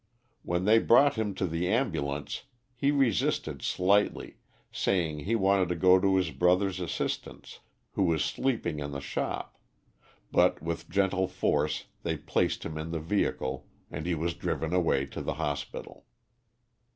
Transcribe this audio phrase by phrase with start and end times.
[0.41, 4.37] When they brought him to the ambulance, he resisted slightly,
[4.71, 7.59] saying he wanted to go to his brother's assistance,
[7.91, 9.59] who was sleeping in the shop,
[10.31, 15.05] but with gentle force they placed him in the vehicle, and he was driven away
[15.05, 16.07] to the hospital.